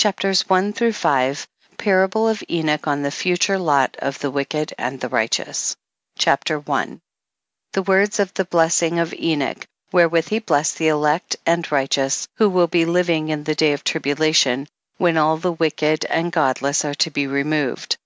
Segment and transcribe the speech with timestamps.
[0.00, 1.48] CHAPTERS 1 5.
[1.76, 5.74] PARABLE OF ENOCH ON THE FUTURE LOT OF THE WICKED AND THE RIGHTEOUS.
[6.16, 7.00] CHAPTER I.
[7.72, 12.48] The words of the blessing of Enoch, wherewith he blessed the elect and righteous, who
[12.48, 16.94] will be living in the day of tribulation, when all the wicked and godless are
[16.94, 17.90] to be removed.
[17.90, 17.98] 2.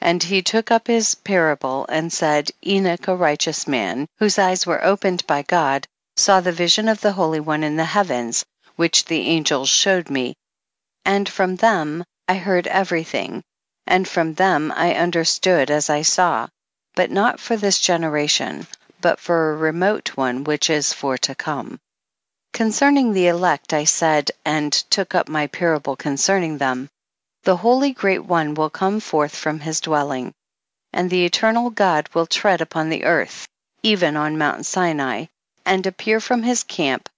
[0.00, 4.82] And he took up his parable and said, Enoch a righteous man, whose eyes were
[4.82, 8.42] opened by God, saw the vision of the Holy One in the heavens,
[8.76, 10.34] which the angels showed me,
[11.06, 13.44] and from them I heard everything,
[13.86, 16.48] and from them I understood as I saw,
[16.96, 18.66] but not for this generation,
[19.00, 21.68] but for a remote one which is for to come.
[21.68, 21.78] 3.
[22.54, 26.88] Concerning the elect I said, and took up my parable concerning them,
[27.44, 30.32] the holy great one will come forth from his dwelling,
[30.92, 33.46] and the eternal God will tread upon the earth,
[33.84, 35.26] even on mount Sinai,
[35.64, 37.08] and appear from his camp,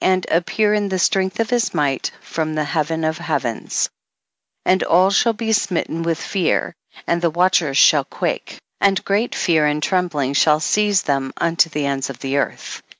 [0.00, 3.88] and appear in the strength of his might from the heaven of heavens.
[4.64, 4.72] 4.
[4.72, 6.74] And all shall be smitten with fear,
[7.06, 11.86] and the watchers shall quake, and great fear and trembling shall seize them unto the
[11.86, 12.82] ends of the earth.
[12.86, 12.96] 5.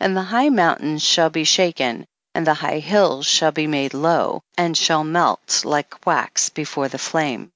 [0.00, 4.42] And the high mountains shall be shaken, and the high hills shall be made low,
[4.56, 7.44] and shall melt like wax before the flame.
[7.44, 7.52] 6.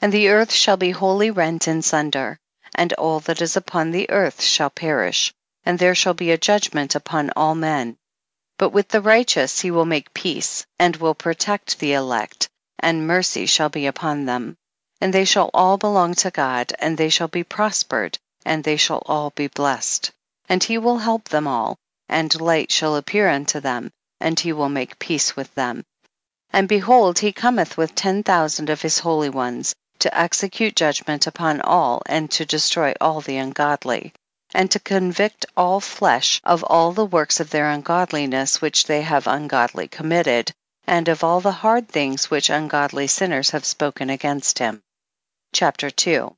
[0.00, 2.38] And the earth shall be wholly rent in sunder,
[2.74, 5.32] and all that is upon the earth shall perish,
[5.64, 7.97] and there shall be a judgment upon all men.
[8.60, 8.66] 7.
[8.66, 12.48] But with the righteous he will make peace, and will protect the elect,
[12.80, 14.56] and mercy shall be upon them.
[15.00, 19.00] And they shall all belong to God, and they shall be prospered, and they shall
[19.06, 20.10] all be blessed.
[20.48, 21.76] And he will help them all,
[22.08, 25.84] and light shall appear unto them, and he will make peace with them.
[26.52, 31.60] And behold he cometh with ten thousand of his holy ones, to execute judgment upon
[31.60, 34.12] all and to destroy all the ungodly,
[34.54, 39.26] and to convict all flesh of all the works of their ungodliness which they have
[39.26, 40.50] ungodly committed,
[40.86, 44.82] and of all the hard things which ungodly sinners have spoken against him.
[45.52, 46.30] CHAPTER II.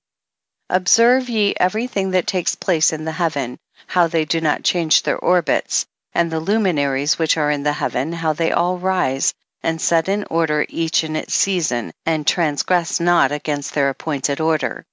[0.69, 5.03] Observe ye every thing that takes place in the heaven, how they do not change
[5.03, 9.81] their orbits, and the luminaries which are in the heaven how they all rise, and
[9.81, 14.85] set in order each in its season, and transgress not against their appointed order.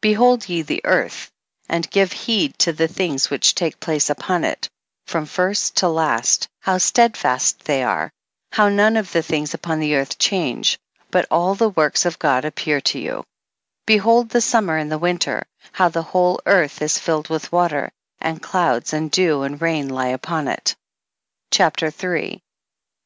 [0.00, 1.30] Behold ye the earth,
[1.68, 4.68] and give heed to the things which take place upon it,
[5.06, 8.10] from first to last, how steadfast they are,
[8.52, 10.78] how none of the things upon the earth change,
[11.10, 13.24] but all the works of God appear to you.
[13.86, 18.42] Behold the summer and the winter, how the whole earth is filled with water, and
[18.42, 20.74] clouds and dew and rain lie upon it.
[21.50, 22.42] CHAPTER III.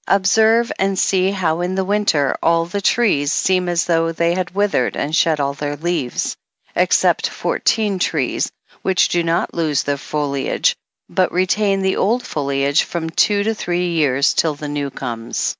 [0.07, 4.55] Observe and see how in the winter all the trees seem as though they had
[4.55, 6.37] withered and shed all their leaves,
[6.79, 8.53] except fourteen trees,
[8.83, 10.77] which do not lose their foliage,
[11.09, 15.57] but retain the old foliage from two to three years till the new comes.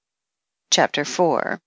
[0.71, 1.59] CHAPTER IV.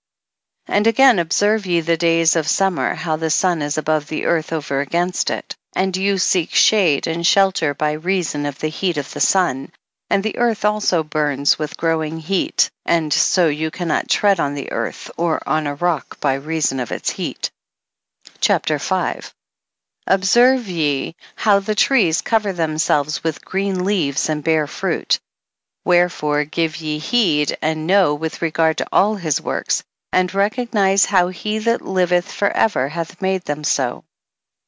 [0.66, 4.54] And again observe ye the days of summer, how the sun is above the earth
[4.54, 9.12] over against it, and you seek shade and shelter by reason of the heat of
[9.12, 9.70] the sun,
[10.08, 14.70] and the earth also burns with growing heat, and so you cannot tread on the
[14.72, 17.50] earth or on a rock by reason of its heat.
[18.40, 19.28] CHAPTER V.
[20.08, 25.20] Observe ye how the trees cover themselves with green leaves and bear fruit.
[25.84, 31.28] Wherefore give ye heed and know with regard to all his works, and recognize how
[31.28, 34.02] he that liveth for ever hath made them so.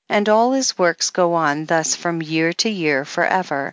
[0.08, 3.72] And all his works go on thus from year to year for ever,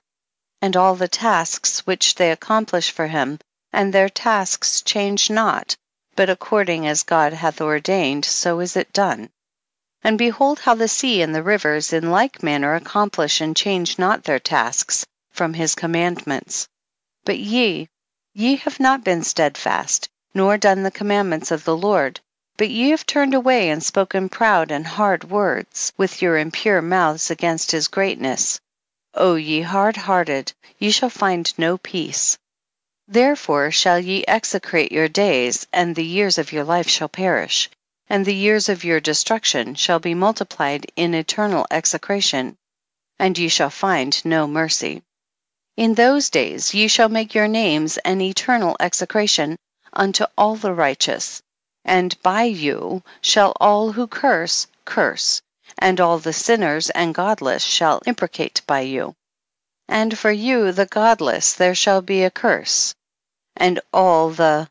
[0.63, 3.37] and all the tasks which they accomplish for him,
[3.71, 5.75] and their tasks change not,
[6.15, 9.29] but according as God hath ordained so is it done.
[10.03, 14.23] And behold how the sea and the rivers in like manner accomplish and change not
[14.23, 16.67] their tasks from his commandments.
[17.23, 17.87] But ye,
[18.33, 22.19] ye have not been steadfast, nor done the commandments of the Lord,
[22.57, 27.29] but ye have turned away and spoken proud and hard words with your impure mouths
[27.29, 28.59] against his greatness.
[29.13, 32.37] O ye hard hearted, ye shall find no peace.
[33.07, 37.69] Therefore shall ye execrate your days, and the years of your life shall perish,
[38.11, 42.57] and the years of your destruction shall be multiplied in eternal execration,
[43.17, 45.01] and ye shall find no mercy.
[45.77, 49.55] In those days ye shall make your names an eternal execration
[49.93, 51.41] unto all the righteous,
[51.85, 55.41] and by you shall all who curse, curse,
[55.77, 59.15] and all the sinners and godless shall imprecate by you.
[59.87, 62.93] And for you the godless there shall be a curse,
[63.55, 64.67] and all the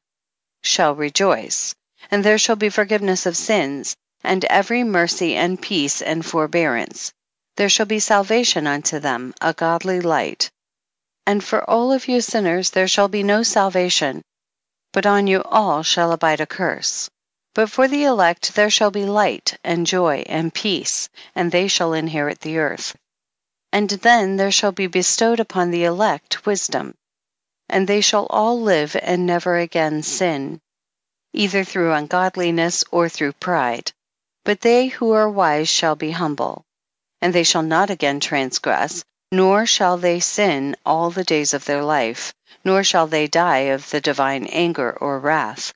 [0.63, 1.75] shall rejoice,
[2.11, 7.13] and there shall be forgiveness of sins, and every mercy and peace and forbearance.
[7.57, 10.51] There shall be salvation unto them, a godly light.
[11.27, 14.23] And for all of you sinners there shall be no salvation,
[14.93, 17.09] but on you all shall abide a curse.
[17.55, 21.93] But for the elect there shall be light and joy and peace, and they shall
[21.93, 22.97] inherit the earth.
[23.73, 26.95] And then there shall be bestowed upon the elect wisdom,
[27.69, 30.61] and they shall all live and never again sin,
[31.33, 33.93] either through ungodliness or through pride.
[34.45, 36.65] But they who are wise shall be humble.
[37.21, 41.85] And they shall not again transgress, nor shall they sin all the days of their
[41.85, 42.35] life,
[42.65, 45.73] nor shall they die of the divine anger or wrath,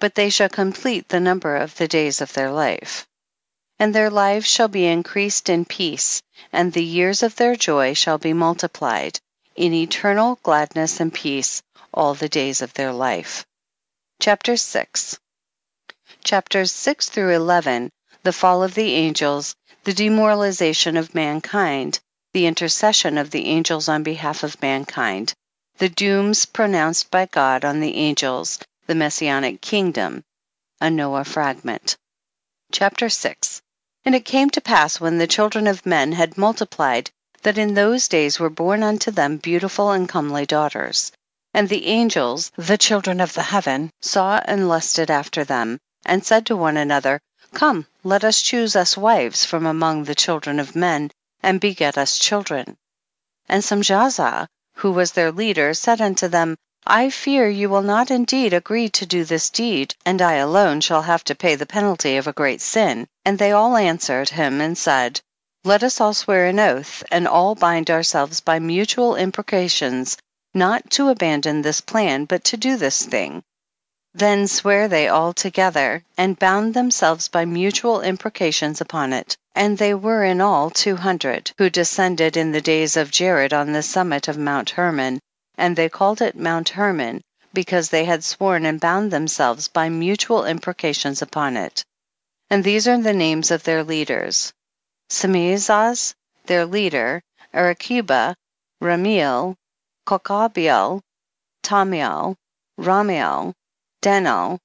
[0.00, 3.06] but they shall complete the number of the days of their life.
[3.78, 8.18] And their lives shall be increased in peace, and the years of their joy shall
[8.18, 9.20] be multiplied,
[9.54, 11.62] in eternal gladness and peace
[11.94, 13.46] all the days of their life.
[14.24, 15.18] Chapter 6
[16.22, 17.90] Chapters 6 through 11
[18.22, 21.98] The fall of the angels, the demoralization of mankind,
[22.32, 25.34] the intercession of the angels on behalf of mankind,
[25.78, 30.22] the dooms pronounced by God on the angels, the Messianic kingdom,
[30.80, 31.96] a Noah fragment.
[32.70, 33.60] CHAPTER 6
[34.04, 37.10] And it came to pass when the children of men had multiplied,
[37.42, 41.10] that in those days were born unto them beautiful and comely daughters.
[41.54, 46.46] And the angels, the children of the heaven, saw and lusted after them, and said
[46.46, 47.20] to one another,
[47.52, 51.10] Come, let us choose us wives from among the children of men,
[51.42, 52.78] and beget us children.
[53.50, 54.46] And Samjaza,
[54.76, 56.56] who was their leader, said unto them,
[56.86, 61.02] I fear you will not indeed agree to do this deed, and I alone shall
[61.02, 63.06] have to pay the penalty of a great sin.
[63.26, 65.20] And they all answered him and said,
[65.64, 70.16] Let us all swear an oath, and all bind ourselves by mutual imprecations,
[70.54, 73.42] not to abandon this plan, but to do this thing.
[74.14, 79.36] Then sware they all together, and bound themselves by mutual imprecations upon it.
[79.54, 83.72] And they were in all two hundred, who descended in the days of Jared on
[83.72, 85.18] the summit of Mount Hermon,
[85.56, 87.22] and they called it Mount Hermon,
[87.54, 91.84] because they had sworn and bound themselves by mutual imprecations upon it.
[92.50, 94.52] And these are the names of their leaders.
[95.10, 96.14] Samezaz,
[96.46, 97.22] their leader,
[97.54, 98.34] Arachiba,
[98.82, 99.54] Ramiel,
[100.06, 101.00] Kokabiel,
[101.62, 102.36] Tamiel,
[102.78, 103.52] Ramiel,
[104.02, 104.58] Denal,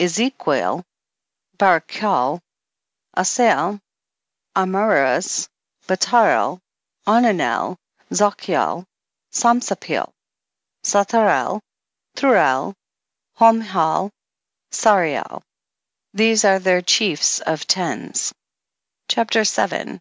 [0.00, 0.84] Ezekiel,
[1.58, 2.40] Barachel,
[3.16, 3.80] Asael,
[4.56, 5.48] Amaras,
[5.86, 6.58] Batarel,
[7.06, 7.76] Onanel,
[8.10, 8.84] Zokiel,
[9.32, 10.10] Samsapeel,
[10.82, 11.60] Satarel,
[12.16, 12.74] Turel,
[13.38, 14.10] Homhal,
[14.70, 15.42] Sariel.
[16.12, 18.32] These are their chiefs of tens.
[19.08, 20.00] Chapter 7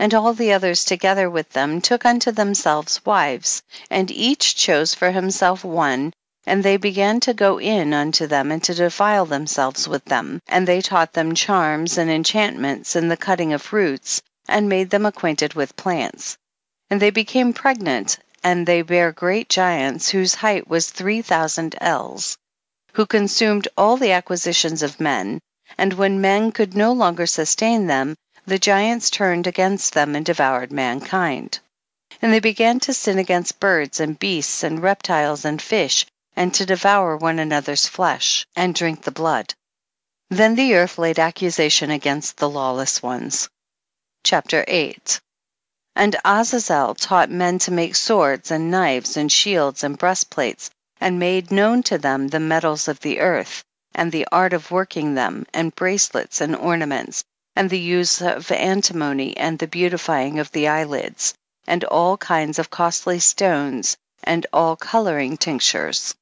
[0.00, 5.10] And all the others together with them took unto themselves wives, and each chose for
[5.10, 6.12] himself one,
[6.46, 10.68] and they began to go in unto them and to defile themselves with them, and
[10.68, 15.54] they taught them charms and enchantments and the cutting of roots, and made them acquainted
[15.54, 16.38] with plants.
[16.88, 22.38] And they became pregnant, and they bare great giants, whose height was three thousand ells,
[22.92, 25.40] who consumed all the acquisitions of men,
[25.76, 28.14] and when men could no longer sustain them,
[28.48, 31.60] the giants turned against them and devoured mankind.
[32.22, 36.64] And they began to sin against birds and beasts and reptiles and fish, and to
[36.64, 39.52] devour one another's flesh, and drink the blood.
[40.30, 43.50] Then the earth laid accusation against the lawless ones.
[44.24, 45.20] CHAPTER 8
[45.94, 51.50] And Azazel taught men to make swords and knives and shields and breastplates, and made
[51.50, 53.62] known to them the metals of the earth,
[53.94, 57.24] and the art of working them, and bracelets and ornaments,
[57.58, 61.34] and the use of antimony and the beautifying of the eyelids,
[61.66, 66.14] and all kinds of costly stones, and all coloring tinctures.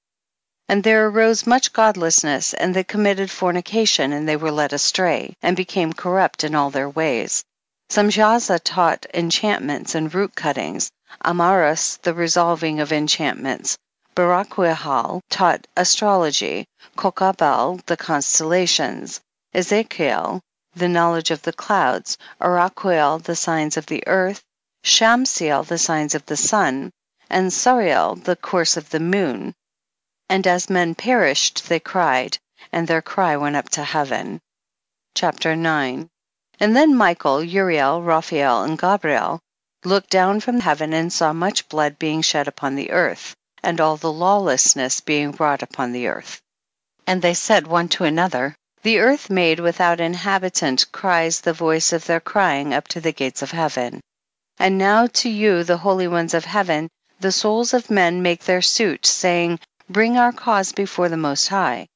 [0.67, 5.55] And there arose much godlessness, and they committed fornication, and they were led astray, and
[5.55, 7.45] became corrupt in all their ways.
[7.91, 10.91] Samjaza taught enchantments and root cuttings,
[11.23, 13.77] Amaras the resolving of enchantments,
[14.15, 16.65] Baraquahal taught astrology,
[16.97, 19.21] Kokabel the constellations,
[19.53, 20.41] Ezekiel
[20.77, 24.45] the knowledge of the clouds, Araqiel the signs of the earth,
[24.85, 26.93] Shamsiel the signs of the sun,
[27.31, 29.55] and Sariel the course of the moon.
[30.29, 32.39] And as men perished they cried,
[32.73, 34.41] and their cry went up to heaven.
[35.15, 36.09] CHAPTER 9.
[36.61, 39.41] And then Michael, Uriel, Raphael and Gabriel
[39.85, 43.97] looked down from heaven and saw much blood being shed upon the earth, and all
[43.97, 46.43] the lawlessness being wrought upon the earth.
[47.07, 52.05] And they said one to another, the earth made without inhabitant cries the voice of
[52.07, 54.01] their crying up to the gates of heaven.
[54.59, 56.89] And now to you, the holy ones of heaven,
[57.21, 61.89] the souls of men make their suit, saying, bring our cause before the Most High.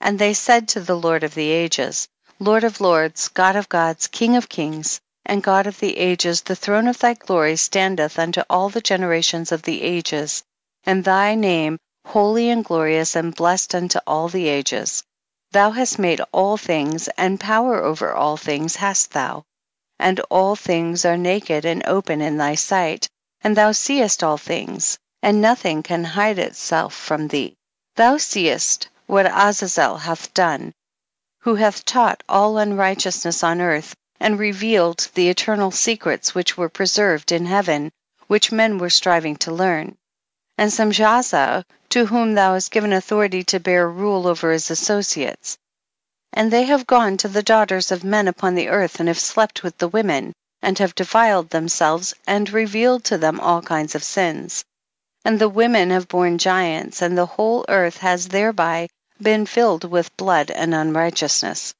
[0.00, 2.08] And they said to the Lord of the ages,
[2.38, 6.56] Lord of lords, God of gods, King of kings, and God of the ages, the
[6.56, 10.44] throne of thy glory standeth unto all the generations of the ages,
[10.84, 15.02] and thy name holy and glorious and blessed unto all the ages.
[15.56, 19.42] Thou hast made all things, and power over all things hast thou.
[19.98, 23.08] And all things are naked and open in thy sight,
[23.40, 27.54] and thou seest all things, and nothing can hide itself from thee.
[27.94, 30.74] Thou seest what Azazel hath done,
[31.38, 37.32] who hath taught all unrighteousness on earth, and revealed the eternal secrets which were preserved
[37.32, 37.90] in heaven,
[38.26, 39.96] which men were striving to learn
[40.58, 45.58] and Semjaza, to whom thou hast given authority to bear rule over his associates.
[46.34, 46.44] 10.
[46.44, 49.62] And they have gone to the daughters of men upon the earth, and have slept
[49.62, 50.32] with the women,
[50.62, 54.64] and have defiled themselves, and revealed to them all kinds of sins.
[55.26, 58.88] And the women have borne giants, and the whole earth has thereby
[59.20, 61.74] been filled with blood and unrighteousness.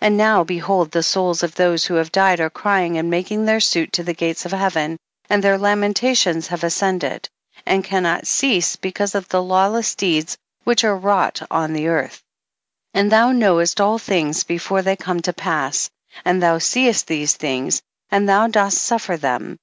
[0.00, 0.06] 11.
[0.06, 3.60] And now behold the souls of those who have died are crying and making their
[3.60, 7.28] suit to the gates of heaven, and their lamentations have ascended
[7.66, 12.22] and cannot cease because of the lawless deeds which are wrought on the earth.
[12.92, 15.90] And thou knowest all things before they come to pass,
[16.24, 19.58] and thou seest these things, and thou dost suffer them,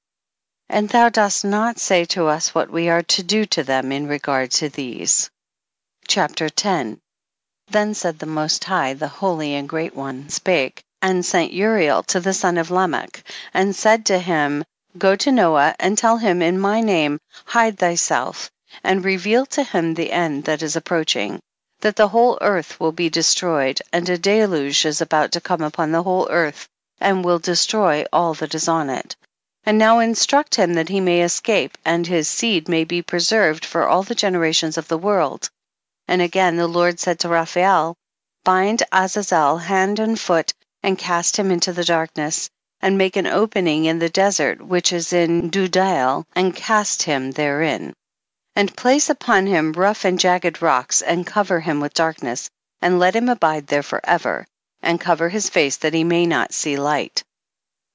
[0.69, 4.07] and thou dost not say to us what we are to do to them in
[4.07, 5.29] regard to these.
[6.07, 6.97] CHAPTER X.
[7.67, 12.19] Then said the Most High, the Holy and Great One, spake, and sent Uriel to
[12.19, 14.63] the son of Lamech, and said to him,
[14.97, 18.51] Go to Noah and tell him in my name, hide thyself,
[18.83, 21.39] and reveal to him the end that is approaching,
[21.79, 25.93] that the whole earth will be destroyed, and a deluge is about to come upon
[25.93, 26.67] the whole earth,
[26.99, 29.15] and will destroy all that is on it.
[29.63, 33.87] And now instruct him that he may escape, and his seed may be preserved for
[33.87, 35.49] all the generations of the world.
[36.07, 37.95] And again the Lord said to Raphael,
[38.43, 42.49] bind Azazel hand and foot, and cast him into the darkness
[42.81, 47.93] and make an opening in the desert which is in Dudael, and cast him therein.
[48.55, 52.49] And place upon him rough and jagged rocks, and cover him with darkness,
[52.81, 54.45] and let him abide there for ever,
[54.81, 57.23] and cover his face that he may not see light.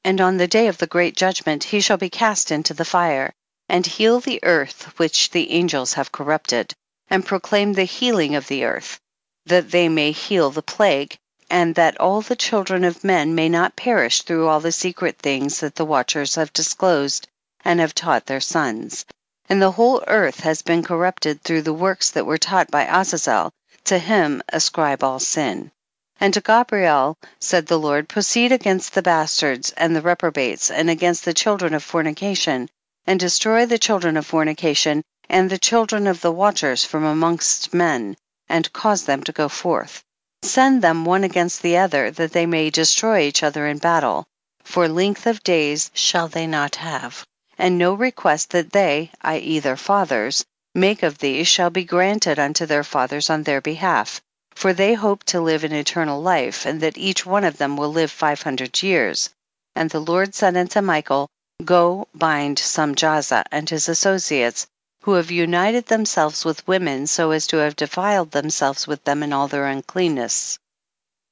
[0.05, 3.33] And on the day of the great judgment he shall be cast into the fire,
[3.69, 6.73] and heal the earth which the angels have corrupted,
[7.09, 9.00] and proclaim the healing of the earth,
[9.47, 11.16] that they may heal the plague,
[11.49, 15.61] and that all the children of men may not perish through all the secret things
[15.61, 17.29] that the watchers have disclosed
[17.65, 19.05] and have taught their sons.
[19.49, 23.53] And the whole earth has been corrupted through the works that were taught by Azazel,
[23.85, 25.71] to him ascribe all sin.
[26.19, 31.25] And to Gabriel said the Lord, proceed against the bastards and the reprobates, and against
[31.25, 32.69] the children of fornication,
[33.07, 38.17] and destroy the children of fornication and the children of the watchers from amongst men,
[38.49, 40.03] and cause them to go forth
[40.47, 44.25] Send them one against the other, that they may destroy each other in battle,
[44.62, 47.26] for length of days shall they not have,
[47.59, 49.59] and no request that they, i.e.
[49.59, 54.21] their fathers, make of thee shall be granted unto their fathers on their behalf,
[54.55, 57.91] for they hope to live an eternal life, and that each one of them will
[57.91, 59.31] live five hundred years.
[59.75, 61.29] And the Lord said unto Michael,
[61.65, 64.69] go bind Samjaza and his associates,
[65.06, 69.32] who have united themselves with women so as to have defiled themselves with them in
[69.32, 70.58] all their uncleanness.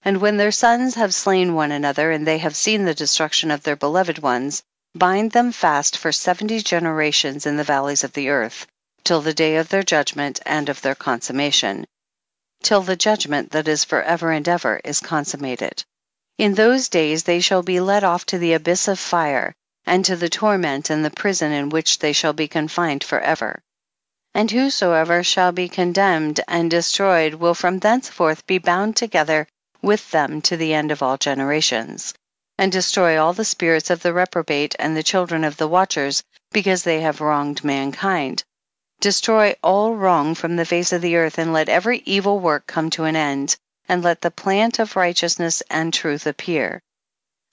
[0.05, 3.65] And when their sons have slain one another, and they have seen the destruction of
[3.65, 4.63] their beloved ones,
[4.95, 8.69] bind them fast for seventy generations in the valleys of the earth,
[9.03, 11.85] till the day of their judgment and of their consummation,
[12.63, 15.83] till the judgment that is for ever and ever is consummated.
[16.39, 19.53] In those days they shall be led off to the abyss of fire,
[19.85, 23.61] and to the torment and the prison in which they shall be confined for ever.
[24.35, 29.47] And whosoever shall be condemned and destroyed will from thenceforth be bound together
[29.81, 32.13] with them to the end of all generations,
[32.59, 36.83] and destroy all the spirits of the reprobate and the children of the watchers, because
[36.83, 38.43] they have wronged mankind.
[39.01, 42.91] Destroy all wrong from the face of the earth, and let every evil work come
[42.91, 43.57] to an end,
[43.89, 46.83] and let the plant of righteousness and truth appear.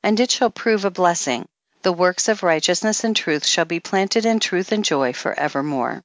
[0.01, 1.47] And it shall prove a blessing
[1.83, 6.03] the works of righteousness and truth shall be planted in truth and joy for evermore.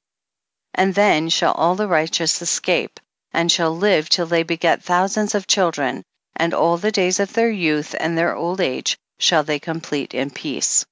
[0.77, 2.99] And then shall all the righteous escape,
[3.33, 6.03] and shall live till they beget thousands of children,
[6.35, 10.29] and all the days of their youth and their old age shall they complete in
[10.29, 10.85] peace.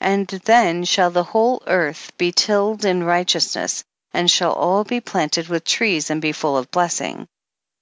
[0.00, 3.82] And then shall the whole earth be tilled in righteousness,
[4.12, 7.26] and shall all be planted with trees and be full of blessing.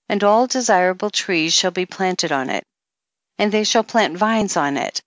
[0.09, 2.63] And all desirable trees shall be planted on it,
[3.39, 5.03] and they shall plant vines on it,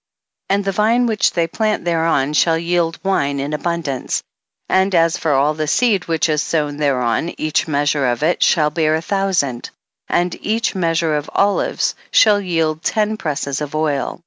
[0.49, 4.23] and the vine which they plant thereon shall yield wine in abundance.
[4.69, 8.69] And as for all the seed which is sown thereon, each measure of it shall
[8.69, 9.69] bear a thousand,
[10.09, 14.21] and each measure of olives shall yield ten presses of oil.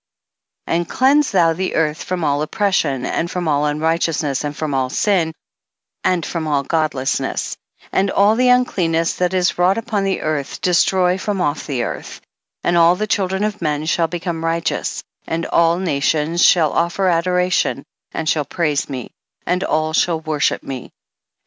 [0.67, 4.89] And cleanse thou the earth from all oppression, and from all unrighteousness, and from all
[4.89, 5.33] sin,
[6.05, 7.57] and from all godlessness.
[7.93, 12.21] and all the uncleanness that is wrought upon the earth destroy from off the earth.
[12.63, 17.85] And all the children of men shall become righteous, and all nations shall offer adoration
[18.13, 19.11] and shall praise me,
[19.47, 20.91] and all shall worship me.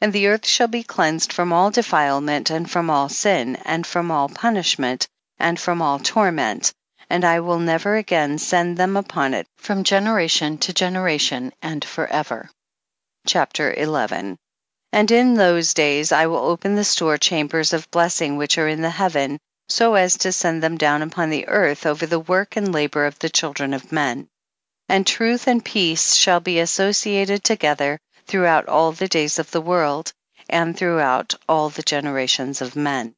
[0.00, 4.10] And the earth shall be cleansed from all defilement and from all sin, and from
[4.10, 5.08] all punishment
[5.38, 6.72] and from all torment,
[7.10, 12.50] and I will never again send them upon it from generation to generation and forever.
[13.26, 14.36] CHAPTER XI.
[14.92, 18.82] And in those days I will open the store chambers of blessing which are in
[18.82, 22.72] the heaven, so as to send them down upon the earth over the work and
[22.72, 24.28] labor of the children of men.
[24.88, 24.96] 22.
[24.96, 30.12] And truth and peace shall be associated together throughout all the days of the world,
[30.48, 33.14] and throughout all the generations of men.